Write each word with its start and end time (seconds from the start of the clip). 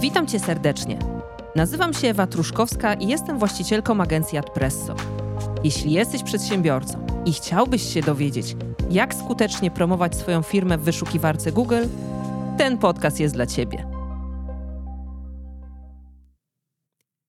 Witam 0.00 0.26
Cię 0.26 0.40
serdecznie. 0.40 0.98
Nazywam 1.56 1.94
się 1.94 2.08
Ewa 2.08 2.26
Truszkowska 2.26 2.94
i 2.94 3.08
jestem 3.08 3.38
właścicielką 3.38 4.00
agencji 4.00 4.38
Adpresso. 4.38 4.94
Jeśli 5.64 5.92
jesteś 5.92 6.22
przedsiębiorcą 6.22 7.06
i 7.24 7.32
chciałbyś 7.32 7.94
się 7.94 8.00
dowiedzieć, 8.00 8.56
jak 8.90 9.14
skutecznie 9.14 9.70
promować 9.70 10.16
swoją 10.16 10.42
firmę 10.42 10.78
w 10.78 10.82
wyszukiwarce 10.82 11.52
Google, 11.52 11.84
ten 12.58 12.78
podcast 12.78 13.20
jest 13.20 13.34
dla 13.34 13.46
Ciebie. 13.46 13.86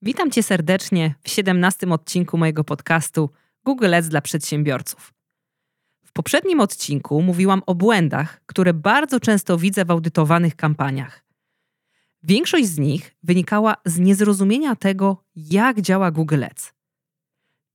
Witam 0.01 0.31
Cię 0.31 0.43
serdecznie 0.43 1.15
w 1.23 1.29
17 1.29 1.87
odcinku 1.89 2.37
mojego 2.37 2.63
podcastu 2.63 3.29
Google 3.65 3.93
Ads 3.95 4.07
dla 4.07 4.21
przedsiębiorców. 4.21 5.18
Poprzednim 6.19 6.59
odcinku 6.59 7.21
mówiłam 7.21 7.61
o 7.65 7.75
błędach, 7.75 8.41
które 8.45 8.73
bardzo 8.73 9.19
często 9.19 9.57
widzę 9.57 9.85
w 9.85 9.91
audytowanych 9.91 10.55
kampaniach. 10.55 11.25
Większość 12.23 12.67
z 12.67 12.77
nich 12.79 13.15
wynikała 13.23 13.75
z 13.85 13.99
niezrozumienia 13.99 14.75
tego, 14.75 15.23
jak 15.35 15.81
działa 15.81 16.11
Google 16.11 16.43
Ads. 16.43 16.73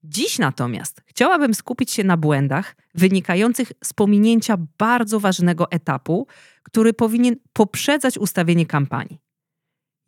Dziś 0.02 0.38
natomiast 0.38 1.02
chciałabym 1.06 1.54
skupić 1.54 1.90
się 1.90 2.04
na 2.04 2.16
błędach 2.16 2.76
wynikających 2.94 3.72
z 3.84 3.92
pominięcia 3.92 4.56
bardzo 4.78 5.20
ważnego 5.20 5.70
etapu, 5.70 6.26
który 6.62 6.92
powinien 6.92 7.36
poprzedzać 7.52 8.18
ustawienie 8.18 8.66
kampanii. 8.66 9.20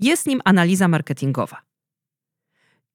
Jest 0.00 0.26
nim 0.26 0.40
analiza 0.44 0.88
marketingowa. 0.88 1.65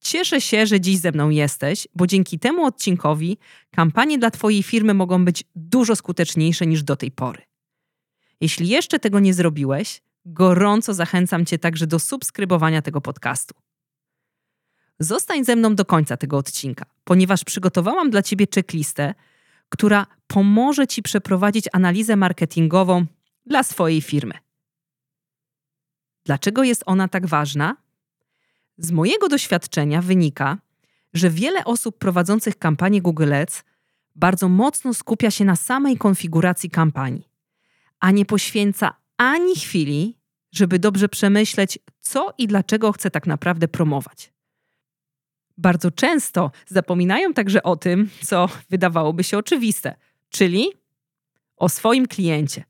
Cieszę 0.01 0.41
się, 0.41 0.67
że 0.67 0.81
dziś 0.81 0.97
ze 0.97 1.11
mną 1.11 1.29
jesteś, 1.29 1.87
bo 1.95 2.07
dzięki 2.07 2.39
temu 2.39 2.65
odcinkowi 2.65 3.37
kampanie 3.71 4.17
dla 4.17 4.31
Twojej 4.31 4.63
firmy 4.63 4.93
mogą 4.93 5.25
być 5.25 5.43
dużo 5.55 5.95
skuteczniejsze 5.95 6.65
niż 6.65 6.83
do 6.83 6.95
tej 6.95 7.11
pory. 7.11 7.41
Jeśli 8.41 8.67
jeszcze 8.67 8.99
tego 8.99 9.19
nie 9.19 9.33
zrobiłeś, 9.33 10.01
gorąco 10.25 10.93
zachęcam 10.93 11.45
Cię 11.45 11.59
także 11.59 11.87
do 11.87 11.99
subskrybowania 11.99 12.81
tego 12.81 13.01
podcastu. 13.01 13.53
Zostań 14.99 15.45
ze 15.45 15.55
mną 15.55 15.75
do 15.75 15.85
końca 15.85 16.17
tego 16.17 16.37
odcinka, 16.37 16.85
ponieważ 17.03 17.43
przygotowałam 17.43 18.09
dla 18.09 18.21
Ciebie 18.21 18.45
checklistę, 18.55 19.13
która 19.69 20.07
pomoże 20.27 20.87
Ci 20.87 21.03
przeprowadzić 21.03 21.65
analizę 21.73 22.15
marketingową 22.15 23.05
dla 23.45 23.63
swojej 23.63 24.01
firmy. 24.01 24.33
Dlaczego 26.25 26.63
jest 26.63 26.83
ona 26.85 27.07
tak 27.07 27.27
ważna? 27.27 27.77
Z 28.81 28.91
mojego 28.91 29.27
doświadczenia 29.27 30.01
wynika, 30.01 30.57
że 31.13 31.29
wiele 31.29 31.65
osób 31.65 31.97
prowadzących 31.97 32.57
kampanię 32.57 33.01
Google 33.01 33.33
Ads 33.33 33.63
bardzo 34.15 34.49
mocno 34.49 34.93
skupia 34.93 35.31
się 35.31 35.45
na 35.45 35.55
samej 35.55 35.97
konfiguracji 35.97 36.69
kampanii, 36.69 37.29
a 37.99 38.11
nie 38.11 38.25
poświęca 38.25 38.93
ani 39.17 39.55
chwili, 39.55 40.17
żeby 40.51 40.79
dobrze 40.79 41.09
przemyśleć, 41.09 41.79
co 41.99 42.33
i 42.37 42.47
dlaczego 42.47 42.91
chce 42.91 43.11
tak 43.11 43.27
naprawdę 43.27 43.67
promować. 43.67 44.33
Bardzo 45.57 45.91
często 45.91 46.51
zapominają 46.67 47.33
także 47.33 47.63
o 47.63 47.75
tym, 47.75 48.09
co 48.23 48.49
wydawałoby 48.69 49.23
się 49.23 49.37
oczywiste, 49.37 49.95
czyli 50.29 50.71
o 51.57 51.69
swoim 51.69 52.07
kliencie. 52.07 52.63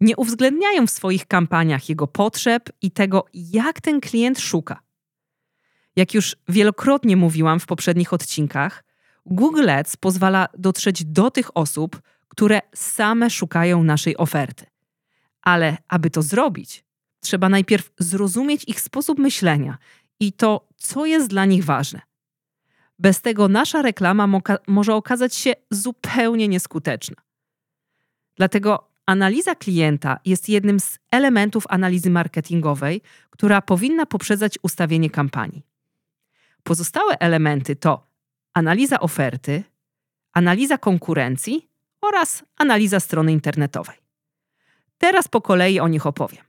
Nie 0.00 0.16
uwzględniają 0.16 0.86
w 0.86 0.90
swoich 0.90 1.26
kampaniach 1.26 1.88
jego 1.88 2.06
potrzeb 2.06 2.70
i 2.82 2.90
tego, 2.90 3.24
jak 3.34 3.80
ten 3.80 4.00
klient 4.00 4.40
szuka. 4.40 4.81
Jak 5.96 6.14
już 6.14 6.36
wielokrotnie 6.48 7.16
mówiłam 7.16 7.60
w 7.60 7.66
poprzednich 7.66 8.12
odcinkach, 8.12 8.84
Google 9.26 9.70
Ads 9.70 9.96
pozwala 9.96 10.48
dotrzeć 10.58 11.04
do 11.04 11.30
tych 11.30 11.56
osób, 11.56 12.00
które 12.28 12.60
same 12.74 13.30
szukają 13.30 13.84
naszej 13.84 14.16
oferty. 14.16 14.66
Ale 15.42 15.76
aby 15.88 16.10
to 16.10 16.22
zrobić, 16.22 16.84
trzeba 17.20 17.48
najpierw 17.48 17.90
zrozumieć 17.98 18.64
ich 18.68 18.80
sposób 18.80 19.18
myślenia 19.18 19.78
i 20.20 20.32
to, 20.32 20.68
co 20.76 21.06
jest 21.06 21.28
dla 21.28 21.44
nich 21.44 21.64
ważne. 21.64 22.00
Bez 22.98 23.20
tego 23.20 23.48
nasza 23.48 23.82
reklama 23.82 24.26
moka- 24.26 24.58
może 24.66 24.94
okazać 24.94 25.34
się 25.34 25.52
zupełnie 25.70 26.48
nieskuteczna. 26.48 27.16
Dlatego 28.36 28.88
analiza 29.06 29.54
klienta 29.54 30.18
jest 30.24 30.48
jednym 30.48 30.80
z 30.80 30.98
elementów 31.10 31.64
analizy 31.68 32.10
marketingowej, 32.10 33.00
która 33.30 33.62
powinna 33.62 34.06
poprzedzać 34.06 34.58
ustawienie 34.62 35.10
kampanii. 35.10 35.62
Pozostałe 36.62 37.18
elementy 37.18 37.76
to 37.76 38.06
analiza 38.54 39.00
oferty, 39.00 39.64
analiza 40.32 40.78
konkurencji 40.78 41.68
oraz 42.00 42.44
analiza 42.56 43.00
strony 43.00 43.32
internetowej. 43.32 43.96
Teraz 44.98 45.28
po 45.28 45.40
kolei 45.40 45.80
o 45.80 45.88
nich 45.88 46.06
opowiem. 46.06 46.44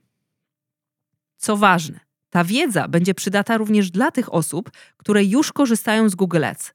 Co 1.36 1.56
ważne, 1.56 2.00
ta 2.30 2.44
wiedza 2.44 2.88
będzie 2.88 3.14
przydata 3.14 3.56
również 3.56 3.90
dla 3.90 4.10
tych 4.10 4.34
osób, 4.34 4.70
które 4.96 5.24
już 5.24 5.52
korzystają 5.52 6.08
z 6.08 6.14
Google 6.14 6.44
Ads. 6.44 6.74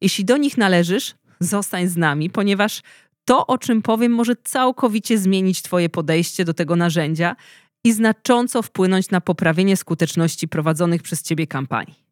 Jeśli 0.00 0.24
do 0.24 0.36
nich 0.36 0.58
należysz, 0.58 1.14
zostań 1.40 1.88
z 1.88 1.96
nami, 1.96 2.30
ponieważ 2.30 2.82
to, 3.24 3.46
o 3.46 3.58
czym 3.58 3.82
powiem, 3.82 4.12
może 4.12 4.36
całkowicie 4.44 5.18
zmienić 5.18 5.62
Twoje 5.62 5.88
podejście 5.88 6.44
do 6.44 6.54
tego 6.54 6.76
narzędzia 6.76 7.36
i 7.84 7.92
znacząco 7.92 8.62
wpłynąć 8.62 9.10
na 9.10 9.20
poprawienie 9.20 9.76
skuteczności 9.76 10.48
prowadzonych 10.48 11.02
przez 11.02 11.22
Ciebie 11.22 11.46
kampanii. 11.46 12.09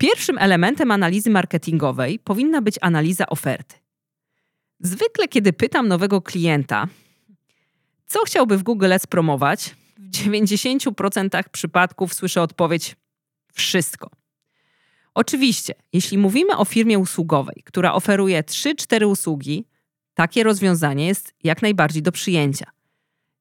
Pierwszym 0.00 0.38
elementem 0.38 0.90
analizy 0.90 1.30
marketingowej 1.30 2.18
powinna 2.18 2.62
być 2.62 2.78
analiza 2.80 3.26
oferty. 3.26 3.76
Zwykle, 4.80 5.28
kiedy 5.28 5.52
pytam 5.52 5.88
nowego 5.88 6.22
klienta, 6.22 6.88
co 8.06 8.24
chciałby 8.24 8.58
w 8.58 8.62
Google 8.62 8.92
Ads 8.92 9.06
promować, 9.06 9.74
w 9.98 10.10
90% 10.10 11.42
przypadków 11.52 12.14
słyszę 12.14 12.42
odpowiedź: 12.42 12.96
wszystko. 13.52 14.10
Oczywiście, 15.14 15.74
jeśli 15.92 16.18
mówimy 16.18 16.56
o 16.56 16.64
firmie 16.64 16.98
usługowej, 16.98 17.62
która 17.64 17.92
oferuje 17.92 18.42
3-4 18.42 19.06
usługi, 19.06 19.66
takie 20.14 20.42
rozwiązanie 20.42 21.06
jest 21.06 21.34
jak 21.44 21.62
najbardziej 21.62 22.02
do 22.02 22.12
przyjęcia. 22.12 22.70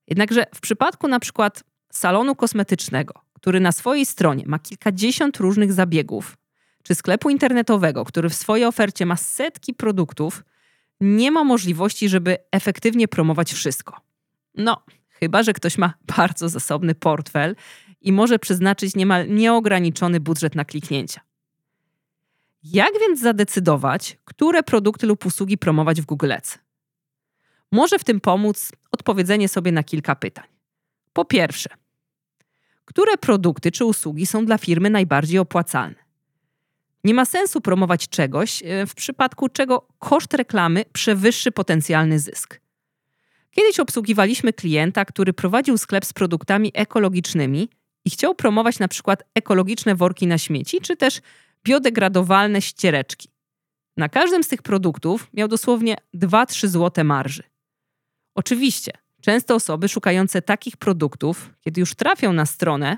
Jednakże 0.07 0.45
w 0.55 0.59
przypadku 0.59 1.07
na 1.07 1.19
przykład 1.19 1.63
salonu 1.91 2.35
kosmetycznego, 2.35 3.13
który 3.33 3.59
na 3.59 3.71
swojej 3.71 4.05
stronie 4.05 4.43
ma 4.47 4.59
kilkadziesiąt 4.59 5.37
różnych 5.37 5.73
zabiegów, 5.73 6.38
czy 6.89 6.95
sklepu 6.95 7.29
internetowego, 7.29 8.05
który 8.05 8.29
w 8.29 8.33
swojej 8.33 8.65
ofercie 8.65 9.05
ma 9.05 9.15
setki 9.15 9.73
produktów, 9.73 10.43
nie 11.01 11.31
ma 11.31 11.43
możliwości, 11.43 12.09
żeby 12.09 12.37
efektywnie 12.51 13.07
promować 13.07 13.53
wszystko. 13.53 14.01
No, 14.55 14.83
chyba 15.09 15.43
że 15.43 15.53
ktoś 15.53 15.77
ma 15.77 15.93
bardzo 16.17 16.49
zasobny 16.49 16.95
portfel 16.95 17.55
i 18.01 18.11
może 18.11 18.39
przeznaczyć 18.39 18.95
niemal 18.95 19.29
nieograniczony 19.29 20.19
budżet 20.19 20.55
na 20.55 20.65
kliknięcia. 20.65 21.21
Jak 22.63 22.91
więc 22.99 23.19
zadecydować, 23.19 24.17
które 24.25 24.63
produkty 24.63 25.07
lub 25.07 25.25
usługi 25.25 25.57
promować 25.57 26.01
w 26.01 26.05
Google 26.05 26.31
Ads? 26.31 26.59
Może 27.71 27.99
w 27.99 28.03
tym 28.03 28.21
pomóc 28.21 28.71
odpowiedzenie 28.91 29.49
sobie 29.49 29.71
na 29.71 29.83
kilka 29.83 30.15
pytań. 30.15 30.47
Po 31.13 31.25
pierwsze, 31.25 31.69
które 32.85 33.17
produkty 33.17 33.71
czy 33.71 33.85
usługi 33.85 34.25
są 34.25 34.45
dla 34.45 34.57
firmy 34.57 34.89
najbardziej 34.89 35.39
opłacalne? 35.39 36.08
Nie 37.03 37.13
ma 37.13 37.25
sensu 37.25 37.61
promować 37.61 38.07
czegoś, 38.07 38.63
e, 38.63 38.85
w 38.85 38.95
przypadku 38.95 39.49
czego 39.49 39.87
koszt 39.99 40.33
reklamy 40.33 40.85
przewyższy 40.93 41.51
potencjalny 41.51 42.19
zysk. 42.19 42.59
Kiedyś 43.51 43.79
obsługiwaliśmy 43.79 44.53
klienta, 44.53 45.05
który 45.05 45.33
prowadził 45.33 45.77
sklep 45.77 46.05
z 46.05 46.13
produktami 46.13 46.71
ekologicznymi 46.73 47.69
i 48.05 48.09
chciał 48.09 48.35
promować 48.35 48.79
na 48.79 48.87
przykład 48.87 49.23
ekologiczne 49.35 49.95
worki 49.95 50.27
na 50.27 50.37
śmieci, 50.37 50.81
czy 50.81 50.95
też 50.95 51.21
biodegradowalne 51.63 52.61
ściereczki. 52.61 53.29
Na 53.97 54.09
każdym 54.09 54.43
z 54.43 54.47
tych 54.47 54.61
produktów 54.61 55.27
miał 55.33 55.47
dosłownie 55.47 55.95
2-3 56.15 56.67
złote 56.67 57.03
marży. 57.03 57.43
Oczywiście, 58.35 58.91
często 59.21 59.55
osoby 59.55 59.89
szukające 59.89 60.41
takich 60.41 60.77
produktów, 60.77 61.49
kiedy 61.61 61.79
już 61.79 61.95
trafią 61.95 62.33
na 62.33 62.45
stronę, 62.45 62.97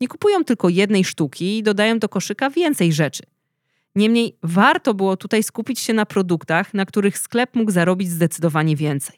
nie 0.00 0.08
kupują 0.08 0.44
tylko 0.44 0.68
jednej 0.68 1.04
sztuki 1.04 1.58
i 1.58 1.62
dodają 1.62 1.98
do 1.98 2.08
koszyka 2.08 2.50
więcej 2.50 2.92
rzeczy– 2.92 3.22
Niemniej 3.96 4.38
warto 4.42 4.94
było 4.94 5.16
tutaj 5.16 5.42
skupić 5.42 5.80
się 5.80 5.92
na 5.92 6.06
produktach, 6.06 6.74
na 6.74 6.86
których 6.86 7.18
sklep 7.18 7.54
mógł 7.54 7.70
zarobić 7.70 8.10
zdecydowanie 8.10 8.76
więcej. 8.76 9.16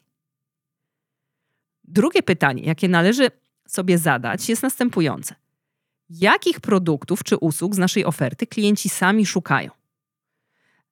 Drugie 1.83 2.23
pytanie, 2.23 2.63
jakie 2.63 2.89
należy 2.89 3.31
sobie 3.67 3.97
zadać, 3.97 4.49
jest 4.49 4.63
następujące: 4.63 5.35
jakich 6.09 6.59
produktów 6.59 7.23
czy 7.23 7.37
usług 7.37 7.75
z 7.75 7.77
naszej 7.77 8.05
oferty 8.05 8.47
klienci 8.47 8.89
sami 8.89 9.25
szukają? 9.25 9.71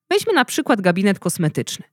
Weźmy 0.10 0.34
na 0.34 0.46
przykład 0.46 0.82
gabinet 0.82 1.20
kosmetyczny. 1.20 1.86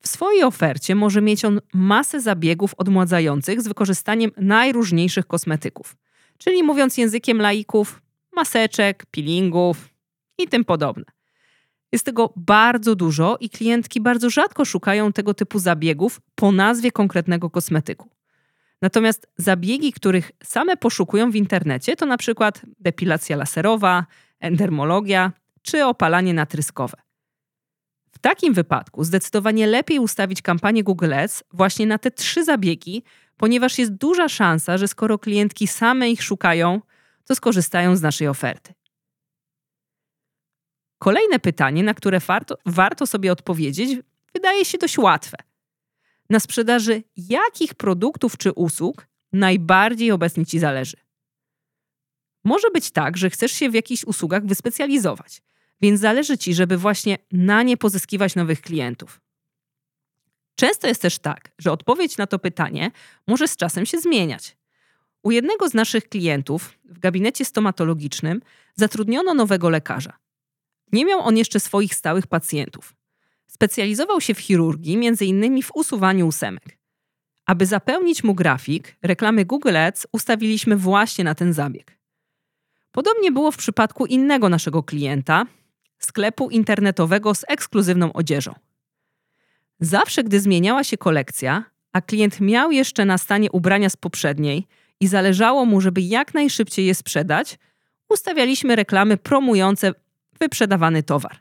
W 0.00 0.08
swojej 0.08 0.44
ofercie 0.44 0.94
może 0.94 1.22
mieć 1.22 1.44
on 1.44 1.60
masę 1.72 2.20
zabiegów 2.20 2.74
odmładzających 2.74 3.62
z 3.62 3.68
wykorzystaniem 3.68 4.30
najróżniejszych 4.36 5.26
kosmetyków, 5.26 5.96
czyli 6.38 6.62
mówiąc 6.62 6.96
językiem 6.96 7.40
laików, 7.40 8.02
maseczek, 8.32 9.06
peelingów, 9.06 9.88
i 10.38 10.48
tym 10.48 10.64
podobne. 10.64 11.04
Jest 11.92 12.04
tego 12.04 12.32
bardzo 12.36 12.94
dużo 12.94 13.36
i 13.40 13.50
klientki 13.50 14.00
bardzo 14.00 14.30
rzadko 14.30 14.64
szukają 14.64 15.12
tego 15.12 15.34
typu 15.34 15.58
zabiegów 15.58 16.20
po 16.34 16.52
nazwie 16.52 16.92
konkretnego 16.92 17.50
kosmetyku. 17.50 18.10
Natomiast 18.82 19.26
zabiegi, 19.36 19.92
których 19.92 20.32
same 20.44 20.76
poszukują 20.76 21.30
w 21.30 21.36
internecie, 21.36 21.96
to 21.96 22.06
na 22.06 22.16
przykład 22.16 22.62
depilacja 22.80 23.36
laserowa, 23.36 24.06
endermologia 24.40 25.32
czy 25.62 25.84
opalanie 25.84 26.34
natryskowe. 26.34 26.96
W 28.10 28.18
takim 28.18 28.54
wypadku 28.54 29.04
zdecydowanie 29.04 29.66
lepiej 29.66 29.98
ustawić 29.98 30.42
kampanię 30.42 30.84
Google 30.84 31.14
Ads 31.14 31.44
właśnie 31.52 31.86
na 31.86 31.98
te 31.98 32.10
trzy 32.10 32.44
zabiegi, 32.44 33.02
ponieważ 33.36 33.78
jest 33.78 33.92
duża 33.92 34.28
szansa, 34.28 34.78
że 34.78 34.88
skoro 34.88 35.18
klientki 35.18 35.66
same 35.66 36.10
ich 36.10 36.22
szukają, 36.22 36.80
to 37.24 37.34
skorzystają 37.34 37.96
z 37.96 38.02
naszej 38.02 38.28
oferty. 38.28 38.72
Kolejne 40.98 41.38
pytanie, 41.38 41.82
na 41.82 41.94
które 41.94 42.20
warto, 42.20 42.58
warto 42.66 43.06
sobie 43.06 43.32
odpowiedzieć, 43.32 43.98
wydaje 44.34 44.64
się 44.64 44.78
dość 44.78 44.98
łatwe. 44.98 45.36
Na 46.30 46.40
sprzedaży 46.40 47.02
jakich 47.16 47.74
produktów 47.74 48.36
czy 48.36 48.52
usług 48.52 49.06
najbardziej 49.32 50.10
obecnie 50.10 50.46
Ci 50.46 50.58
zależy? 50.58 50.96
Może 52.44 52.70
być 52.70 52.90
tak, 52.90 53.16
że 53.16 53.30
chcesz 53.30 53.52
się 53.52 53.70
w 53.70 53.74
jakichś 53.74 54.04
usługach 54.04 54.46
wyspecjalizować, 54.46 55.42
więc 55.80 56.00
zależy 56.00 56.38
Ci, 56.38 56.54
żeby 56.54 56.76
właśnie 56.76 57.18
na 57.32 57.62
nie 57.62 57.76
pozyskiwać 57.76 58.34
nowych 58.34 58.60
klientów. 58.60 59.20
Często 60.54 60.88
jest 60.88 61.02
też 61.02 61.18
tak, 61.18 61.50
że 61.58 61.72
odpowiedź 61.72 62.16
na 62.16 62.26
to 62.26 62.38
pytanie 62.38 62.90
może 63.26 63.48
z 63.48 63.56
czasem 63.56 63.86
się 63.86 63.98
zmieniać. 63.98 64.56
U 65.22 65.30
jednego 65.30 65.68
z 65.68 65.74
naszych 65.74 66.08
klientów 66.08 66.78
w 66.84 66.98
gabinecie 66.98 67.44
stomatologicznym 67.44 68.40
zatrudniono 68.74 69.34
nowego 69.34 69.70
lekarza. 69.70 70.12
Nie 70.92 71.04
miał 71.04 71.20
on 71.20 71.36
jeszcze 71.36 71.60
swoich 71.60 71.94
stałych 71.94 72.26
pacjentów. 72.26 72.94
Specjalizował 73.46 74.20
się 74.20 74.34
w 74.34 74.38
chirurgii, 74.38 74.98
innymi 75.20 75.62
w 75.62 75.70
usuwaniu 75.74 76.26
ósemek. 76.26 76.78
Aby 77.46 77.66
zapełnić 77.66 78.24
mu 78.24 78.34
grafik, 78.34 78.96
reklamy 79.02 79.44
Google 79.44 79.76
Ads 79.76 80.06
ustawiliśmy 80.12 80.76
właśnie 80.76 81.24
na 81.24 81.34
ten 81.34 81.52
zabieg. 81.52 81.98
Podobnie 82.92 83.32
było 83.32 83.52
w 83.52 83.56
przypadku 83.56 84.06
innego 84.06 84.48
naszego 84.48 84.82
klienta, 84.82 85.46
sklepu 85.98 86.50
internetowego 86.50 87.34
z 87.34 87.44
ekskluzywną 87.48 88.12
odzieżą. 88.12 88.54
Zawsze, 89.80 90.24
gdy 90.24 90.40
zmieniała 90.40 90.84
się 90.84 90.96
kolekcja, 90.96 91.64
a 91.92 92.00
klient 92.00 92.40
miał 92.40 92.72
jeszcze 92.72 93.04
na 93.04 93.18
stanie 93.18 93.50
ubrania 93.50 93.90
z 93.90 93.96
poprzedniej 93.96 94.66
i 95.00 95.08
zależało 95.08 95.64
mu, 95.64 95.80
żeby 95.80 96.00
jak 96.00 96.34
najszybciej 96.34 96.86
je 96.86 96.94
sprzedać, 96.94 97.58
ustawialiśmy 98.08 98.76
reklamy 98.76 99.16
promujące 99.16 99.92
wyprzedawany 100.40 101.02
towar. 101.02 101.38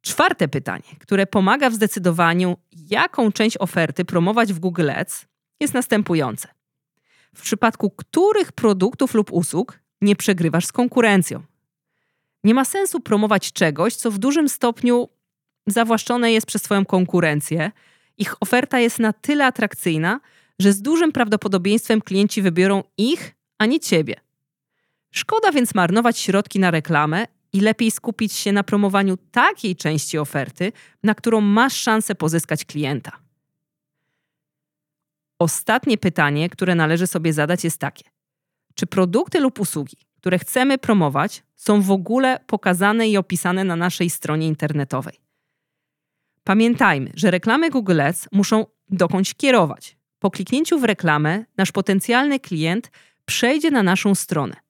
Czwarte 0.00 0.48
pytanie, 0.48 0.96
które 1.00 1.26
pomaga 1.26 1.70
w 1.70 1.74
zdecydowaniu, 1.74 2.56
jaką 2.72 3.32
część 3.32 3.56
oferty 3.56 4.04
promować 4.04 4.52
w 4.52 4.58
Google 4.58 4.90
Ads, 4.90 5.26
jest 5.60 5.74
następujące. 5.74 6.48
W 7.34 7.42
przypadku 7.42 7.90
których 7.90 8.52
produktów 8.52 9.14
lub 9.14 9.32
usług 9.32 9.80
nie 10.00 10.16
przegrywasz 10.16 10.66
z 10.66 10.72
konkurencją? 10.72 11.42
Nie 12.44 12.54
ma 12.54 12.64
sensu 12.64 13.00
promować 13.00 13.52
czegoś, 13.52 13.94
co 13.94 14.10
w 14.10 14.18
dużym 14.18 14.48
stopniu 14.48 15.08
zawłaszczone 15.66 16.32
jest 16.32 16.46
przez 16.46 16.62
Twoją 16.62 16.84
konkurencję. 16.84 17.72
Ich 18.18 18.34
oferta 18.40 18.80
jest 18.80 18.98
na 18.98 19.12
tyle 19.12 19.46
atrakcyjna, 19.46 20.20
że 20.58 20.72
z 20.72 20.82
dużym 20.82 21.12
prawdopodobieństwem 21.12 22.00
klienci 22.00 22.42
wybiorą 22.42 22.82
ich, 22.98 23.34
a 23.58 23.66
nie 23.66 23.80
Ciebie. 23.80 24.23
Szkoda 25.14 25.52
więc 25.52 25.74
marnować 25.74 26.18
środki 26.18 26.58
na 26.58 26.70
reklamę 26.70 27.26
i 27.52 27.60
lepiej 27.60 27.90
skupić 27.90 28.32
się 28.32 28.52
na 28.52 28.62
promowaniu 28.62 29.16
takiej 29.16 29.76
części 29.76 30.18
oferty, 30.18 30.72
na 31.02 31.14
którą 31.14 31.40
masz 31.40 31.76
szansę 31.76 32.14
pozyskać 32.14 32.64
klienta. 32.64 33.12
Ostatnie 35.38 35.98
pytanie, 35.98 36.50
które 36.50 36.74
należy 36.74 37.06
sobie 37.06 37.32
zadać, 37.32 37.64
jest 37.64 37.78
takie: 37.78 38.04
czy 38.74 38.86
produkty 38.86 39.40
lub 39.40 39.60
usługi, 39.60 39.96
które 40.16 40.38
chcemy 40.38 40.78
promować, 40.78 41.42
są 41.56 41.82
w 41.82 41.90
ogóle 41.90 42.40
pokazane 42.46 43.08
i 43.08 43.16
opisane 43.16 43.64
na 43.64 43.76
naszej 43.76 44.10
stronie 44.10 44.46
internetowej? 44.46 45.20
Pamiętajmy, 46.44 47.12
że 47.14 47.30
reklamy 47.30 47.70
Google 47.70 48.00
Ads 48.00 48.28
muszą 48.32 48.66
dokądś 48.88 49.34
kierować. 49.34 49.96
Po 50.18 50.30
kliknięciu 50.30 50.78
w 50.78 50.84
reklamę, 50.84 51.44
nasz 51.56 51.72
potencjalny 51.72 52.40
klient 52.40 52.90
przejdzie 53.24 53.70
na 53.70 53.82
naszą 53.82 54.14
stronę. 54.14 54.63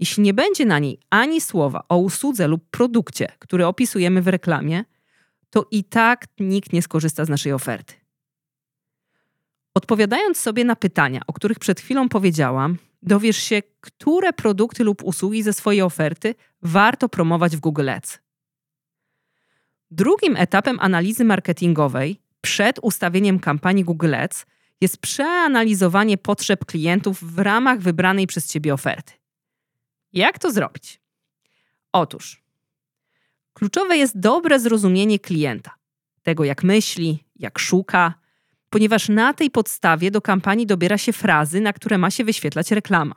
Jeśli 0.00 0.22
nie 0.22 0.34
będzie 0.34 0.66
na 0.66 0.78
niej 0.78 0.98
ani 1.10 1.40
słowa 1.40 1.84
o 1.88 1.96
usłudze 1.96 2.48
lub 2.48 2.70
produkcie, 2.70 3.32
który 3.38 3.66
opisujemy 3.66 4.22
w 4.22 4.28
reklamie, 4.28 4.84
to 5.50 5.66
i 5.70 5.84
tak 5.84 6.26
nikt 6.38 6.72
nie 6.72 6.82
skorzysta 6.82 7.24
z 7.24 7.28
naszej 7.28 7.52
oferty. 7.52 7.94
Odpowiadając 9.74 10.38
sobie 10.38 10.64
na 10.64 10.76
pytania, 10.76 11.20
o 11.26 11.32
których 11.32 11.58
przed 11.58 11.80
chwilą 11.80 12.08
powiedziałam, 12.08 12.78
dowiesz 13.02 13.36
się, 13.36 13.62
które 13.80 14.32
produkty 14.32 14.84
lub 14.84 15.04
usługi 15.04 15.42
ze 15.42 15.52
swojej 15.52 15.82
oferty 15.82 16.34
warto 16.62 17.08
promować 17.08 17.56
w 17.56 17.60
Google 17.60 17.88
Ads. 17.88 18.18
Drugim 19.90 20.36
etapem 20.36 20.78
analizy 20.80 21.24
marketingowej 21.24 22.20
przed 22.40 22.78
ustawieniem 22.82 23.38
kampanii 23.38 23.84
Google 23.84 24.14
Ads 24.14 24.46
jest 24.80 24.98
przeanalizowanie 24.98 26.18
potrzeb 26.18 26.64
klientów 26.64 27.34
w 27.34 27.38
ramach 27.38 27.80
wybranej 27.80 28.26
przez 28.26 28.46
Ciebie 28.46 28.74
oferty. 28.74 29.19
Jak 30.12 30.38
to 30.38 30.52
zrobić? 30.52 31.00
Otóż, 31.92 32.42
kluczowe 33.52 33.96
jest 33.96 34.18
dobre 34.18 34.60
zrozumienie 34.60 35.18
klienta, 35.18 35.74
tego 36.22 36.44
jak 36.44 36.64
myśli, 36.64 37.24
jak 37.36 37.58
szuka, 37.58 38.14
ponieważ 38.70 39.08
na 39.08 39.34
tej 39.34 39.50
podstawie 39.50 40.10
do 40.10 40.20
kampanii 40.20 40.66
dobiera 40.66 40.98
się 40.98 41.12
frazy, 41.12 41.60
na 41.60 41.72
które 41.72 41.98
ma 41.98 42.10
się 42.10 42.24
wyświetlać 42.24 42.70
reklama. 42.70 43.14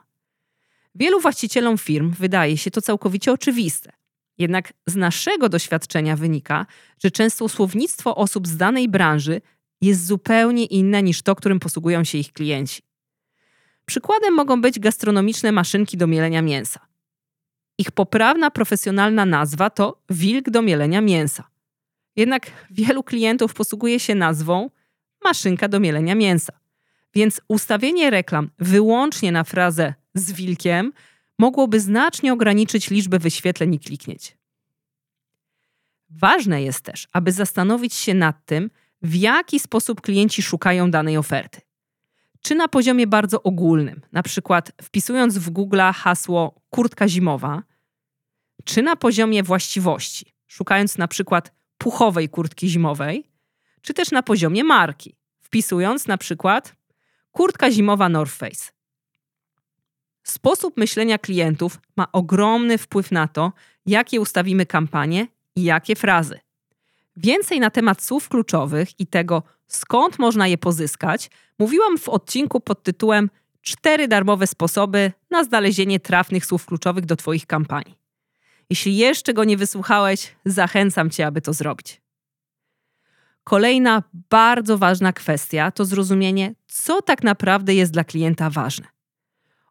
Wielu 0.96 1.20
właścicielom 1.20 1.78
firm 1.78 2.12
wydaje 2.12 2.58
się 2.58 2.72
to 2.72 2.82
całkowicie 2.82 3.32
oczywiste. 3.32 3.92
Jednak 4.38 4.74
z 4.88 4.96
naszego 4.96 5.50
doświadczenia 5.50 6.16
wynika, 6.16 6.66
że 7.04 7.12
często 7.12 7.50
słownictwo 7.50 8.16
osób 8.16 8.48
z 8.48 8.58
danej 8.58 8.90
branży 8.90 9.42
jest 9.82 10.06
zupełnie 10.06 10.66
inne 10.66 11.04
niż 11.04 11.22
to, 11.22 11.36
którym 11.36 11.60
posługują 11.60 12.04
się 12.04 12.18
ich 12.18 12.34
klienci. 12.34 12.82
Przykładem 13.86 14.34
mogą 14.34 14.62
być 14.62 14.80
gastronomiczne 14.80 15.52
maszynki 15.52 15.98
do 15.98 16.08
mielenia 16.08 16.42
mięsa. 16.42 16.80
Ich 17.78 17.92
poprawna 17.92 18.52
profesjonalna 18.52 19.26
nazwa 19.26 19.70
to 19.70 20.02
wilk 20.10 20.50
do 20.50 20.62
mielenia 20.62 21.02
mięsa. 21.02 21.44
Jednak 22.16 22.52
wielu 22.72 23.04
klientów 23.04 23.54
posługuje 23.54 24.00
się 24.00 24.16
nazwą 24.16 24.70
maszynka 25.24 25.68
do 25.68 25.80
mielenia 25.80 26.16
mięsa. 26.16 26.54
Więc 27.14 27.42
ustawienie 27.48 28.10
reklam 28.10 28.50
wyłącznie 28.60 29.32
na 29.32 29.44
frazę 29.44 29.94
z 30.14 30.32
wilkiem 30.32 30.94
mogłoby 31.40 31.80
znacznie 31.80 32.34
ograniczyć 32.34 32.90
liczbę 32.90 33.20
wyświetleń 33.20 33.74
i 33.74 33.80
kliknięć. 33.80 34.38
Ważne 36.10 36.64
jest 36.64 36.82
też, 36.82 37.08
aby 37.14 37.32
zastanowić 37.32 37.94
się 37.94 38.14
nad 38.14 38.46
tym, 38.46 38.70
w 39.02 39.16
jaki 39.16 39.60
sposób 39.60 40.02
klienci 40.02 40.42
szukają 40.42 40.92
danej 40.92 41.18
oferty. 41.18 41.62
Czy 42.44 42.56
na 42.56 42.68
poziomie 42.68 43.08
bardzo 43.08 43.44
ogólnym, 43.44 44.02
na 44.12 44.24
przykład 44.24 44.72
wpisując 44.82 45.38
w 45.38 45.50
Google 45.50 45.82
hasło 45.96 46.62
kurtka 46.70 47.08
zimowa, 47.08 47.64
czy 48.64 48.82
na 48.82 48.96
poziomie 48.96 49.44
właściwości, 49.44 50.34
szukając 50.48 50.98
na 50.98 51.08
przykład 51.08 51.52
puchowej 51.78 52.30
kurtki 52.30 52.70
zimowej, 52.70 53.30
czy 53.82 53.94
też 53.94 54.12
na 54.12 54.24
poziomie 54.24 54.64
marki, 54.64 55.16
wpisując 55.42 56.08
na 56.08 56.18
przykład 56.18 56.76
kurtka 57.32 57.72
zimowa 57.72 58.10
North 58.10 58.34
Face. 58.34 58.72
Sposób 60.24 60.78
myślenia 60.78 61.18
klientów 61.18 61.80
ma 61.98 62.12
ogromny 62.12 62.78
wpływ 62.78 63.12
na 63.12 63.28
to, 63.28 63.52
jakie 63.86 64.22
ustawimy 64.22 64.66
kampanie 64.66 65.28
i 65.56 65.64
jakie 65.64 65.96
frazy. 65.96 66.40
Więcej 67.16 67.60
na 67.60 67.70
temat 67.70 68.04
słów 68.04 68.30
kluczowych 68.30 69.00
i 69.00 69.08
tego, 69.08 69.44
skąd 69.68 70.20
można 70.20 70.48
je 70.48 70.58
pozyskać, 70.58 71.30
mówiłam 71.60 71.98
w 71.98 72.10
odcinku 72.10 72.60
pod 72.60 72.84
tytułem 72.84 73.30
Cztery 73.62 74.08
darmowe 74.08 74.48
sposoby 74.48 75.12
na 75.30 75.44
znalezienie 75.44 76.00
trafnych 76.00 76.46
słów 76.46 76.66
kluczowych 76.66 77.06
do 77.06 77.16
Twoich 77.16 77.48
kampanii. 77.48 77.98
Jeśli 78.70 78.98
jeszcze 78.98 79.34
go 79.34 79.44
nie 79.44 79.58
wysłuchałeś, 79.58 80.36
zachęcam 80.46 81.10
Cię, 81.10 81.28
aby 81.28 81.42
to 81.42 81.54
zrobić. 81.54 82.02
Kolejna 83.44 84.04
bardzo 84.30 84.78
ważna 84.78 85.14
kwestia 85.14 85.72
to 85.72 85.86
zrozumienie, 85.86 86.56
co 86.68 87.02
tak 87.02 87.24
naprawdę 87.24 87.76
jest 87.76 87.92
dla 87.92 88.04
klienta 88.04 88.50
ważne. 88.50 88.88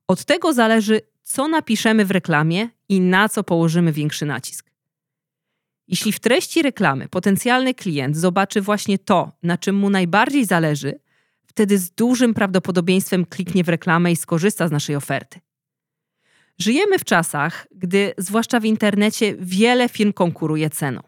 Od 0.08 0.24
tego 0.24 0.52
zależy, 0.52 1.00
co 1.22 1.48
napiszemy 1.48 2.04
w 2.04 2.10
reklamie 2.10 2.68
i 2.88 3.00
na 3.00 3.28
co 3.28 3.44
położymy 3.44 3.92
większy 3.92 4.26
nacisk. 4.26 4.71
Jeśli 5.92 6.12
w 6.12 6.20
treści 6.20 6.62
reklamy 6.62 7.08
potencjalny 7.08 7.74
klient 7.74 8.16
zobaczy 8.16 8.60
właśnie 8.60 8.98
to, 8.98 9.32
na 9.42 9.58
czym 9.58 9.76
mu 9.76 9.90
najbardziej 9.90 10.44
zależy, 10.44 11.00
wtedy 11.44 11.78
z 11.78 11.90
dużym 11.90 12.34
prawdopodobieństwem 12.34 13.26
kliknie 13.26 13.64
w 13.64 13.68
reklamę 13.68 14.12
i 14.12 14.16
skorzysta 14.16 14.68
z 14.68 14.70
naszej 14.70 14.96
oferty. 14.96 15.40
Żyjemy 16.58 16.98
w 16.98 17.04
czasach, 17.04 17.66
gdy, 17.70 18.14
zwłaszcza 18.18 18.60
w 18.60 18.64
internecie, 18.64 19.34
wiele 19.38 19.88
firm 19.88 20.12
konkuruje 20.12 20.70
ceną. 20.70 21.00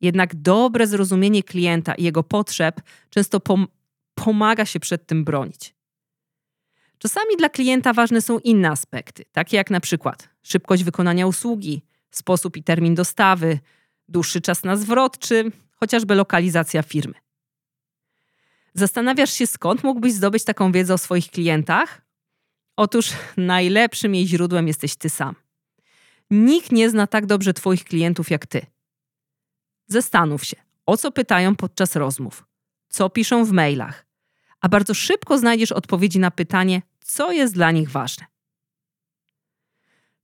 Jednak 0.00 0.34
dobre 0.34 0.86
zrozumienie 0.86 1.42
klienta 1.42 1.94
i 1.94 2.02
jego 2.02 2.22
potrzeb 2.22 2.80
często 3.10 3.40
pom 3.40 3.66
pomaga 4.14 4.64
się 4.64 4.80
przed 4.80 5.06
tym 5.06 5.24
bronić. 5.24 5.74
Czasami 6.98 7.36
dla 7.38 7.48
klienta 7.48 7.92
ważne 7.92 8.22
są 8.22 8.38
inne 8.38 8.70
aspekty, 8.70 9.24
takie 9.32 9.56
jak 9.56 9.70
na 9.70 9.80
przykład 9.80 10.28
szybkość 10.42 10.84
wykonania 10.84 11.26
usługi, 11.26 11.82
sposób 12.10 12.56
i 12.56 12.62
termin 12.62 12.94
dostawy, 12.94 13.58
dłuższy 14.08 14.40
czas 14.40 14.64
na 14.64 14.76
zwrot 14.76 15.18
czy 15.18 15.52
chociażby 15.80 16.14
lokalizacja 16.14 16.82
firmy. 16.82 17.14
Zastanawiasz 18.74 19.32
się, 19.32 19.46
skąd 19.46 19.84
mógłbyś 19.84 20.12
zdobyć 20.12 20.44
taką 20.44 20.72
wiedzę 20.72 20.94
o 20.94 20.98
swoich 20.98 21.30
klientach? 21.30 22.02
Otóż 22.76 23.10
najlepszym 23.36 24.14
jej 24.14 24.26
źródłem 24.26 24.68
jesteś 24.68 24.96
ty 24.96 25.10
sam. 25.10 25.34
Nikt 26.30 26.72
nie 26.72 26.90
zna 26.90 27.06
tak 27.06 27.26
dobrze 27.26 27.54
Twoich 27.54 27.84
klientów 27.84 28.30
jak 28.30 28.46
Ty. 28.46 28.66
Zastanów 29.86 30.44
się, 30.44 30.56
o 30.86 30.96
co 30.96 31.12
pytają 31.12 31.56
podczas 31.56 31.96
rozmów, 31.96 32.44
co 32.88 33.10
piszą 33.10 33.44
w 33.44 33.52
mailach, 33.52 34.06
a 34.60 34.68
bardzo 34.68 34.94
szybko 34.94 35.38
znajdziesz 35.38 35.72
odpowiedzi 35.72 36.18
na 36.18 36.30
pytanie, 36.30 36.82
co 37.04 37.32
jest 37.32 37.54
dla 37.54 37.70
nich 37.70 37.90
ważne. 37.90 38.26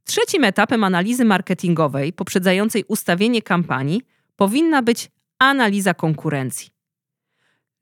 Trzecim 0.05 0.45
etapem 0.45 0.85
analizy 0.85 1.25
marketingowej 1.25 2.13
poprzedzającej 2.13 2.85
ustawienie 2.89 3.43
kampanii 3.43 4.03
powinna 4.37 4.83
być 4.83 5.11
analiza 5.39 5.95
konkurencji. 5.95 6.71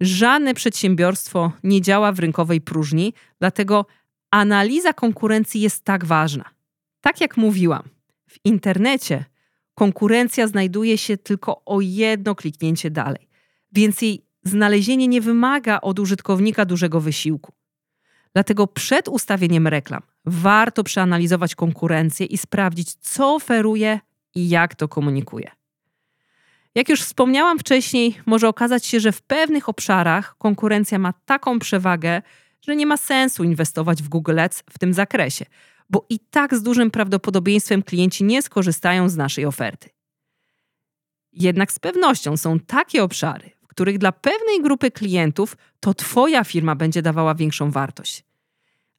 Żadne 0.01 0.55
przedsiębiorstwo 0.55 1.53
nie 1.65 1.83
działa 1.83 2.13
w 2.13 2.19
rynkowej 2.19 2.61
próżni, 2.61 3.15
dlatego 3.39 3.87
analiza 4.31 4.93
konkurencji 4.93 5.61
jest 5.61 5.85
tak 5.85 6.05
ważna. 6.05 6.45
Tak 7.01 7.21
jak 7.21 7.37
mówiłam, 7.37 7.83
w 8.29 8.37
internecie 8.45 9.25
konkurencja 9.75 10.47
znajduje 10.47 10.99
się 10.99 11.17
tylko 11.17 11.63
o 11.65 11.81
jedno 11.81 12.35
kliknięcie 12.35 12.91
dalej, 12.91 13.29
więc 13.73 14.03
jej 14.03 14.25
znalezienie 14.45 15.09
nie 15.09 15.21
wymaga 15.21 15.81
od 15.81 15.99
użytkownika 15.99 16.65
dużego 16.65 17.01
wysiłku. 17.01 17.53
Dlatego 18.33 18.67
przed 18.67 19.09
ustawieniem 19.09 19.67
reklam 19.67 20.03
warto 20.25 20.85
przeanalizować 20.85 21.55
konkurencję 21.55 22.27
i 22.27 22.39
sprawdzić, 22.39 22.95
co 22.95 23.35
oferuje 23.35 24.01
i 24.35 24.49
jak 24.49 24.75
to 24.75 24.89
komunikuje. 24.89 25.51
Jak 26.75 26.89
już 26.89 27.03
wspomniałam 27.03 27.59
wcześniej, 27.59 28.21
może 28.27 28.49
okazać 28.49 28.87
się, 28.87 29.01
że 29.01 29.13
w 29.13 29.23
pewnych 29.23 29.69
obszarach 29.69 30.37
konkurencja 30.39 30.99
ma 30.99 31.13
taką 31.13 31.59
przewagę, 31.59 32.23
że 32.63 32.77
nie 32.77 32.87
ma 32.87 32.97
sensu 32.97 33.45
inwestować 33.45 34.03
w 34.03 34.09
Google 34.09 34.39
Ads 34.39 34.63
w 34.71 34.79
tym 34.79 34.95
zakresie, 34.95 35.45
bo 35.91 36.07
i 36.09 36.19
tak 36.19 36.55
z 36.55 36.63
dużym 36.63 36.91
prawdopodobieństwem 36.91 37.83
klienci 37.83 38.25
nie 38.25 38.43
skorzystają 38.43 39.09
z 39.09 39.17
naszej 39.17 39.47
oferty. 39.47 39.89
Jednak 41.33 41.73
z 41.73 41.79
pewnością 41.79 42.37
są 42.37 42.61
takie 42.61 43.03
obszary, 43.03 43.51
w 43.63 43.67
których 43.67 43.99
dla 43.99 44.13
pewnej 44.13 44.63
grupy 44.63 44.91
klientów 44.91 45.57
to 45.81 45.95
Twoja 45.95 46.45
firma 46.45 46.75
będzie 46.75 47.03
dawała 47.03 47.35
większą 47.35 47.71
wartość. 47.71 48.25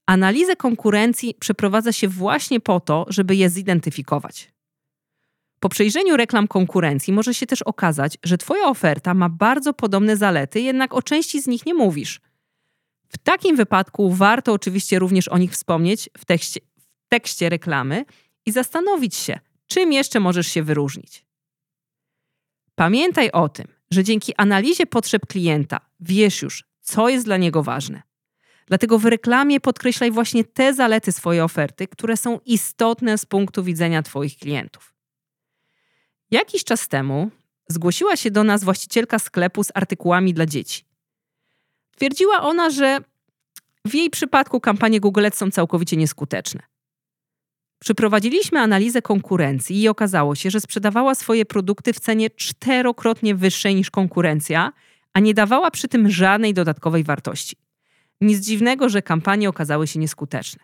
Analizę 0.05 0.55
konkurencji 0.55 1.35
przeprowadza 1.39 1.91
się 1.91 2.07
właśnie 2.07 2.59
po 2.59 2.79
to, 2.79 3.05
żeby 3.09 3.35
je 3.35 3.49
zidentyfikować. 3.49 4.51
Po 5.59 5.69
przejrzeniu 5.69 6.17
reklam 6.17 6.47
konkurencji 6.47 7.13
może 7.13 7.33
się 7.33 7.45
też 7.45 7.61
okazać, 7.61 8.17
że 8.23 8.37
Twoja 8.37 8.67
oferta 8.67 9.13
ma 9.13 9.29
bardzo 9.29 9.73
podobne 9.73 10.17
zalety, 10.17 10.61
jednak 10.61 10.93
o 10.93 11.01
części 11.01 11.41
z 11.41 11.47
nich 11.47 11.65
nie 11.65 11.73
mówisz. 11.73 12.21
W 13.09 13.17
takim 13.17 13.55
wypadku 13.55 14.11
warto 14.11 14.53
oczywiście 14.53 14.99
również 14.99 15.27
o 15.27 15.37
nich 15.37 15.51
wspomnieć 15.51 16.09
w 16.17 16.25
tekście, 16.25 16.59
tekście 17.09 17.49
reklamy 17.49 18.05
i 18.45 18.51
zastanowić 18.51 19.15
się, 19.15 19.39
czym 19.67 19.93
jeszcze 19.93 20.19
możesz 20.19 20.47
się 20.47 20.63
wyróżnić. 20.63 21.25
Pamiętaj 22.75 23.31
o 23.31 23.49
tym, 23.49 23.67
że 23.91 24.03
dzięki 24.03 24.33
analizie 24.37 24.85
potrzeb 24.85 25.25
klienta 25.27 25.79
wiesz 25.99 26.41
już, 26.41 26.63
co 26.81 27.09
jest 27.09 27.25
dla 27.25 27.37
niego 27.37 27.63
ważne. 27.63 28.01
Dlatego 28.71 28.99
w 28.99 29.05
reklamie 29.05 29.59
podkreślaj 29.59 30.11
właśnie 30.11 30.43
te 30.43 30.73
zalety 30.73 31.11
swojej 31.11 31.41
oferty, 31.41 31.87
które 31.87 32.17
są 32.17 32.39
istotne 32.45 33.17
z 33.17 33.25
punktu 33.25 33.63
widzenia 33.63 34.03
Twoich 34.03 34.37
klientów. 34.37 34.93
Jakiś 36.31 36.63
czas 36.63 36.87
temu 36.87 37.31
zgłosiła 37.67 38.15
się 38.15 38.31
do 38.31 38.43
nas 38.43 38.63
właścicielka 38.63 39.19
sklepu 39.19 39.63
z 39.63 39.71
artykułami 39.73 40.33
dla 40.33 40.45
dzieci. 40.45 40.83
Twierdziła 41.97 42.41
ona, 42.41 42.69
że 42.69 42.99
w 43.85 43.95
jej 43.95 44.09
przypadku 44.09 44.59
kampanie 44.59 44.99
Google 44.99 45.25
Ads 45.25 45.37
są 45.37 45.51
całkowicie 45.51 45.97
nieskuteczne. 45.97 46.61
Przeprowadziliśmy 47.79 48.59
analizę 48.59 49.01
konkurencji 49.01 49.81
i 49.81 49.87
okazało 49.87 50.35
się, 50.35 50.51
że 50.51 50.61
sprzedawała 50.61 51.15
swoje 51.15 51.45
produkty 51.45 51.93
w 51.93 51.99
cenie 51.99 52.29
czterokrotnie 52.29 53.35
wyższej 53.35 53.75
niż 53.75 53.91
konkurencja, 53.91 54.73
a 55.13 55.19
nie 55.19 55.33
dawała 55.33 55.71
przy 55.71 55.87
tym 55.87 56.09
żadnej 56.09 56.53
dodatkowej 56.53 57.03
wartości. 57.03 57.60
Nic 58.21 58.45
dziwnego, 58.45 58.89
że 58.89 59.01
kampanie 59.01 59.49
okazały 59.49 59.87
się 59.87 59.99
nieskuteczne. 59.99 60.63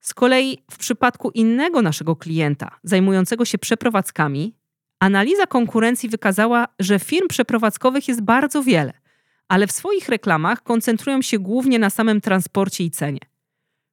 Z 0.00 0.14
kolei 0.14 0.58
w 0.70 0.78
przypadku 0.78 1.30
innego 1.30 1.82
naszego 1.82 2.16
klienta, 2.16 2.78
zajmującego 2.82 3.44
się 3.44 3.58
przeprowadzkami, 3.58 4.54
analiza 5.00 5.46
konkurencji 5.46 6.08
wykazała, 6.08 6.68
że 6.78 6.98
firm 6.98 7.28
przeprowadzkowych 7.28 8.08
jest 8.08 8.22
bardzo 8.22 8.62
wiele, 8.62 8.92
ale 9.48 9.66
w 9.66 9.72
swoich 9.72 10.08
reklamach 10.08 10.62
koncentrują 10.62 11.22
się 11.22 11.38
głównie 11.38 11.78
na 11.78 11.90
samym 11.90 12.20
transporcie 12.20 12.84
i 12.84 12.90
cenie. 12.90 13.20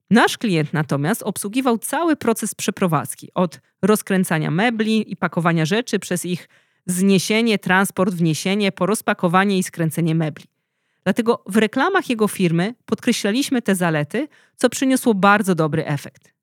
Nasz 0.09 0.37
klient 0.37 0.73
natomiast 0.73 1.23
obsługiwał 1.23 1.77
cały 1.77 2.15
proces 2.15 2.55
przeprowadzki 2.55 3.29
od 3.33 3.59
rozkręcania 3.81 4.51
mebli 4.51 5.11
i 5.11 5.15
pakowania 5.15 5.65
rzeczy 5.65 5.99
przez 5.99 6.25
ich 6.25 6.49
zniesienie, 6.85 7.59
transport, 7.59 8.13
wniesienie, 8.13 8.71
po 8.71 8.85
rozpakowanie 8.85 9.57
i 9.57 9.63
skręcenie 9.63 10.15
mebli. 10.15 10.50
Dlatego 11.03 11.43
w 11.47 11.57
reklamach 11.57 12.09
jego 12.09 12.27
firmy 12.27 12.75
podkreślaliśmy 12.85 13.61
te 13.61 13.75
zalety, 13.75 14.27
co 14.55 14.69
przyniosło 14.69 15.13
bardzo 15.13 15.55
dobry 15.55 15.85
efekt. 15.85 16.33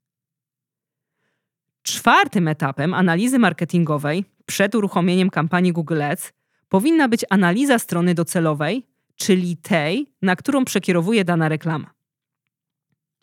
Czwartym 1.82 2.48
etapem 2.48 2.94
analizy 2.94 3.38
marketingowej 3.38 4.24
przed 4.46 4.74
uruchomieniem 4.74 5.30
kampanii 5.30 5.72
Google 5.72 6.02
Ads 6.02 6.32
powinna 6.68 7.08
być 7.08 7.24
analiza 7.30 7.78
strony 7.78 8.14
docelowej, 8.14 8.86
czyli 9.16 9.56
tej, 9.56 10.12
na 10.22 10.36
którą 10.36 10.64
przekierowuje 10.64 11.24
dana 11.24 11.48
reklama. 11.48 11.90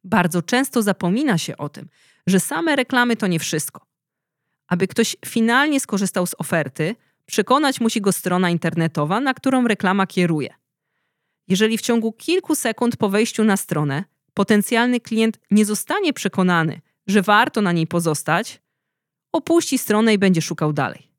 Bardzo 0.04 0.42
często 0.42 0.82
zapomina 0.82 1.38
się 1.38 1.58
o 1.58 1.70
tym, 1.70 1.90
że 2.28 2.40
same 2.40 2.76
reklamy 2.76 3.16
to 3.16 3.28
nie 3.28 3.40
wszystko. 3.40 3.86
Aby 4.68 4.88
ktoś 4.88 5.16
finalnie 5.26 5.80
skorzystał 5.80 6.26
z 6.26 6.36
oferty, 6.38 6.96
przekonać 7.26 7.82
musi 7.82 8.02
go 8.02 8.12
strona 8.12 8.50
internetowa, 8.50 9.20
na 9.20 9.34
którą 9.34 9.68
reklama 9.68 10.08
kieruje. 10.08 10.54
Jeżeli 11.48 11.78
w 11.78 11.82
ciągu 11.82 12.12
kilku 12.12 12.56
sekund 12.56 12.98
po 12.98 13.10
wejściu 13.10 13.44
na 13.44 13.58
stronę 13.58 14.04
potencjalny 14.34 15.00
klient 15.00 15.40
nie 15.52 15.66
zostanie 15.66 16.14
przekonany, 16.14 16.82
że 17.08 17.22
warto 17.22 17.62
na 17.62 17.72
niej 17.72 17.88
pozostać, 17.88 18.62
opuści 19.32 19.78
stronę 19.78 20.14
i 20.14 20.18
będzie 20.18 20.42
szukał 20.42 20.74
dalej. 20.74 21.12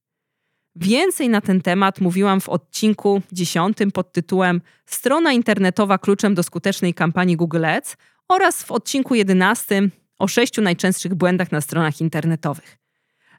Więcej 0.77 1.29
na 1.29 1.41
ten 1.41 1.61
temat 1.61 2.01
mówiłam 2.01 2.41
w 2.41 2.49
odcinku 2.49 3.23
10 3.33 3.79
pod 3.95 4.13
tytułem 4.13 4.61
Strona 4.87 5.33
internetowa 5.33 5.99
kluczem 5.99 6.35
do 6.35 6.43
skutecznej 6.43 6.95
kampanii 6.95 7.37
Google 7.37 7.65
Ads 7.65 7.97
oraz 8.29 8.63
w 8.63 8.73
odcinku 8.73 9.15
11 9.15 9.89
o 10.19 10.29
sześciu 10.29 10.63
najczęstszych 10.63 11.15
błędach 11.15 11.53
na 11.53 11.61
stronach 11.61 12.01
internetowych. 12.01 12.79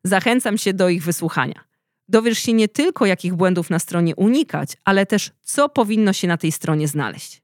Zachęcam 0.03 0.57
się 0.57 0.73
do 0.73 0.89
ich 0.89 1.03
wysłuchania. 1.03 1.63
Dowiesz 2.09 2.39
się 2.39 2.53
nie 2.53 2.67
tylko, 2.67 3.05
jakich 3.05 3.35
błędów 3.35 3.69
na 3.69 3.79
stronie 3.79 4.15
unikać, 4.15 4.77
ale 4.85 5.05
też 5.05 5.31
co 5.41 5.69
powinno 5.69 6.13
się 6.13 6.27
na 6.27 6.37
tej 6.37 6.51
stronie 6.51 6.87
znaleźć. 6.87 7.41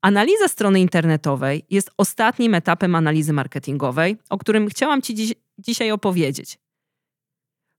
Analiza 0.00 0.48
strony 0.48 0.80
internetowej 0.80 1.64
jest 1.70 1.90
ostatnim 1.96 2.54
etapem 2.54 2.94
analizy 2.94 3.32
marketingowej, 3.32 4.16
o 4.30 4.38
którym 4.38 4.68
chciałam 4.68 5.02
Ci 5.02 5.14
dziś, 5.14 5.34
dzisiaj 5.58 5.90
opowiedzieć. 5.90 6.58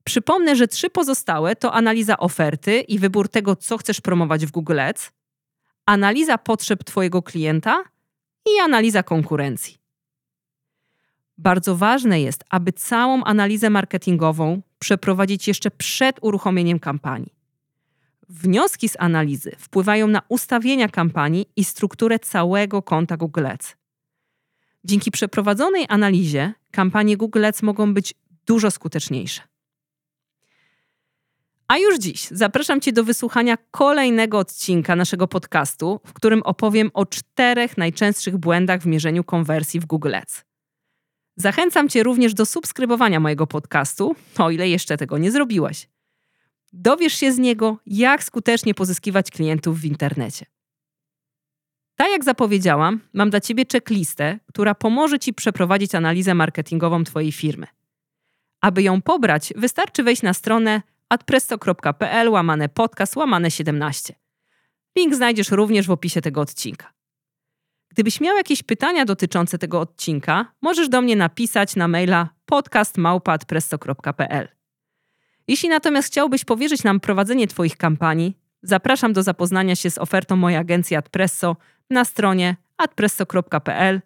Przypomnę, 0.04 0.56
że 0.56 0.68
trzy 0.68 0.90
pozostałe 0.90 1.56
to 1.56 1.72
analiza 1.72 2.18
oferty 2.18 2.80
i 2.80 2.98
wybór 2.98 3.28
tego, 3.28 3.56
co 3.56 3.78
chcesz 3.78 4.00
promować 4.00 4.46
w 4.46 4.50
Google 4.50 4.80
Ads, 4.80 5.12
analiza 5.86 6.38
potrzeb 6.38 6.84
Twojego 6.84 7.22
klienta 7.22 7.84
i 8.46 8.60
analiza 8.60 9.02
konkurencji. 9.02 9.78
Bardzo 11.38 11.76
ważne 11.76 12.20
jest, 12.20 12.44
aby 12.50 12.72
całą 12.72 13.24
analizę 13.24 13.70
marketingową 13.70 14.62
przeprowadzić 14.78 15.48
jeszcze 15.48 15.70
przed 15.70 16.16
uruchomieniem 16.22 16.78
kampanii. 16.78 17.32
Wnioski 18.28 18.88
z 18.88 18.96
analizy 18.98 19.52
wpływają 19.58 20.08
na 20.08 20.22
ustawienia 20.28 20.88
kampanii 20.88 21.46
i 21.56 21.64
strukturę 21.64 22.18
całego 22.18 22.82
konta 22.82 23.16
Google 23.16 23.46
Ads. 23.46 23.76
Dzięki 24.84 25.10
przeprowadzonej 25.10 25.86
analizie 25.88 26.52
kampanie 26.70 27.16
Google 27.16 27.44
Ads 27.44 27.62
mogą 27.62 27.94
być 27.94 28.14
dużo 28.46 28.70
skuteczniejsze. 28.70 29.42
A 31.68 31.78
już 31.78 31.98
dziś 31.98 32.28
zapraszam 32.30 32.80
Cię 32.80 32.92
do 32.92 33.04
wysłuchania 33.04 33.56
kolejnego 33.70 34.38
odcinka 34.38 34.96
naszego 34.96 35.28
podcastu, 35.28 36.00
w 36.04 36.12
którym 36.12 36.42
opowiem 36.42 36.90
o 36.94 37.06
czterech 37.06 37.78
najczęstszych 37.78 38.36
błędach 38.36 38.80
w 38.80 38.86
mierzeniu 38.86 39.24
konwersji 39.24 39.80
w 39.80 39.86
Google 39.86 40.14
Ads. 40.14 40.47
Zachęcam 41.40 41.88
Cię 41.88 42.02
również 42.02 42.34
do 42.34 42.46
subskrybowania 42.46 43.20
mojego 43.20 43.46
podcastu, 43.46 44.16
o 44.38 44.50
ile 44.50 44.68
jeszcze 44.68 44.96
tego 44.96 45.18
nie 45.18 45.30
zrobiłeś. 45.30 45.88
Dowiesz 46.72 47.12
się 47.12 47.32
z 47.32 47.38
niego, 47.38 47.78
jak 47.86 48.24
skutecznie 48.24 48.74
pozyskiwać 48.74 49.30
klientów 49.30 49.80
w 49.80 49.84
internecie. 49.84 50.46
Tak 51.96 52.10
jak 52.10 52.24
zapowiedziałam, 52.24 53.00
mam 53.12 53.30
dla 53.30 53.40
Ciebie 53.40 53.64
checklistę, 53.72 54.38
która 54.46 54.74
pomoże 54.74 55.18
Ci 55.18 55.34
przeprowadzić 55.34 55.94
analizę 55.94 56.34
marketingową 56.34 57.04
Twojej 57.04 57.32
firmy. 57.32 57.66
Aby 58.60 58.82
ją 58.82 59.02
pobrać, 59.02 59.52
wystarczy 59.56 60.02
wejść 60.02 60.22
na 60.22 60.34
stronę 60.34 60.82
adpresto.pl 61.08 62.28
łamane 62.28 62.68
podcast 62.68 63.16
łamane 63.16 63.50
17. 63.50 64.14
Link 64.96 65.14
znajdziesz 65.14 65.50
również 65.50 65.86
w 65.86 65.90
opisie 65.90 66.20
tego 66.20 66.40
odcinka. 66.40 66.97
Gdybyś 67.98 68.20
miał 68.20 68.36
jakieś 68.36 68.62
pytania 68.62 69.04
dotyczące 69.04 69.58
tego 69.58 69.80
odcinka, 69.80 70.52
możesz 70.62 70.88
do 70.88 71.00
mnie 71.00 71.16
napisać 71.16 71.76
na 71.76 71.88
maila 71.88 72.28
podcastmałpa.adpresto.pl. 72.46 74.48
Jeśli 75.48 75.68
natomiast 75.68 76.08
chciałbyś 76.08 76.44
powierzyć 76.44 76.84
nam 76.84 77.00
prowadzenie 77.00 77.48
Twoich 77.48 77.76
kampanii, 77.76 78.36
zapraszam 78.62 79.12
do 79.12 79.22
zapoznania 79.22 79.76
się 79.76 79.90
z 79.90 79.98
ofertą 79.98 80.36
mojej 80.36 80.58
agencji 80.58 80.96
Adpresso 80.96 81.56
na 81.90 82.04
stronie 82.04 82.56
adpresso.pl 82.76 84.00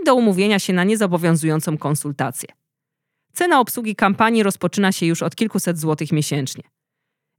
i 0.00 0.04
do 0.04 0.14
umówienia 0.14 0.58
się 0.58 0.72
na 0.72 0.84
niezobowiązującą 0.84 1.78
konsultację. 1.78 2.48
Cena 3.32 3.60
obsługi 3.60 3.96
kampanii 3.96 4.42
rozpoczyna 4.42 4.92
się 4.92 5.06
już 5.06 5.22
od 5.22 5.36
kilkuset 5.36 5.78
złotych 5.78 6.12
miesięcznie. 6.12 6.64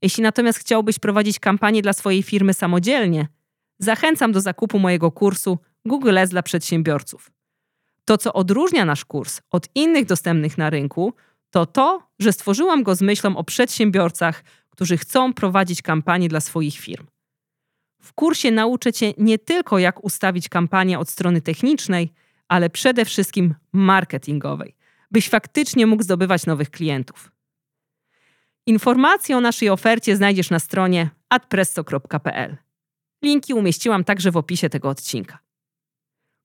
Jeśli 0.02 0.24
natomiast 0.24 0.60
chciałbyś 0.60 1.00
prowadzić 1.00 1.40
kampanię 1.40 1.82
dla 1.82 1.94
swojej 1.94 2.24
firmy 2.24 2.54
samodzielnie, 2.54 3.28
zachęcam 3.80 4.32
do 4.32 4.42
zakupu 4.42 4.80
mojego 4.80 5.12
kursu 5.12 5.60
Google 5.86 6.18
Ads 6.18 6.32
dla 6.32 6.44
przedsiębiorców. 6.44 7.32
To, 8.06 8.18
co 8.18 8.34
odróżnia 8.34 8.86
nasz 8.86 9.06
kurs 9.06 9.42
od 9.52 9.68
innych 9.76 10.06
dostępnych 10.06 10.58
na 10.58 10.70
rynku, 10.70 11.14
to 11.50 11.66
to, 11.66 12.10
że 12.20 12.34
stworzyłam 12.34 12.84
go 12.84 12.96
z 12.96 13.02
myślą 13.02 13.38
o 13.38 13.44
przedsiębiorcach, 13.44 14.44
którzy 14.70 14.98
chcą 14.98 15.34
prowadzić 15.34 15.82
kampanię 15.82 16.30
dla 16.30 16.40
swoich 16.40 16.78
firm. 16.78 17.08
W 18.02 18.14
kursie 18.14 18.52
nauczę 18.52 18.94
Cię 18.94 19.14
nie 19.18 19.40
tylko, 19.40 19.80
jak 19.80 20.04
ustawić 20.04 20.50
kampanię 20.50 21.00
od 21.00 21.10
strony 21.10 21.42
technicznej, 21.42 22.14
ale 22.48 22.70
przede 22.70 23.06
wszystkim 23.06 23.56
marketingowej, 23.74 24.76
byś 25.12 25.30
faktycznie 25.30 25.88
mógł 25.88 26.04
zdobywać 26.04 26.46
nowych 26.46 26.70
klientów. 26.70 27.32
Informacje 28.66 29.38
o 29.38 29.42
naszej 29.42 29.70
ofercie 29.70 30.16
znajdziesz 30.16 30.50
na 30.50 30.60
stronie 30.60 31.10
adpresso.pl. 31.30 32.58
Linki 33.24 33.54
umieściłam 33.54 34.04
także 34.04 34.32
w 34.32 34.38
opisie 34.38 34.70
tego 34.70 34.90
odcinka. 34.90 35.40